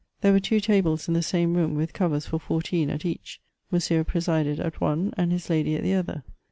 There 0.21 0.31
were 0.31 0.39
two 0.39 0.59
tables 0.59 1.07
in 1.07 1.13
the 1.13 1.21
same 1.21 1.53
room, 1.53 1.75
with 1.75 1.93
covers 1.93 2.25
for 2.25 2.39
fourteen 2.39 2.89
at 2.89 3.05
each; 3.05 3.39
Monsieur 3.69 4.03
presided 4.03 4.59
at 4.59 4.81
one, 4.81 5.13
and 5.15 5.31
his 5.31 5.47
lady 5.47 5.75
at 5.75 5.83
the 5.83 5.93
other. 5.93 6.23